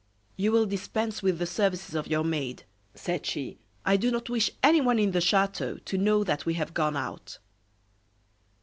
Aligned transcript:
"You 0.35 0.51
will 0.51 0.65
dispense 0.65 1.21
with 1.21 1.37
the 1.37 1.45
services 1.45 1.93
of 1.93 2.07
your 2.07 2.23
maid," 2.23 2.63
said 2.95 3.23
she. 3.23 3.59
"I 3.85 3.97
do 3.97 4.09
not 4.09 4.31
wish 4.31 4.49
anyone 4.63 4.97
in 4.97 5.11
the 5.11 5.21
chateau 5.21 5.77
to 5.77 5.95
know 5.95 6.23
that 6.23 6.43
we 6.43 6.55
have 6.55 6.73
gone 6.73 6.97
out." 6.97 7.37